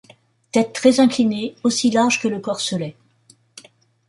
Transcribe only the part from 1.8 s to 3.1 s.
large que le corselet.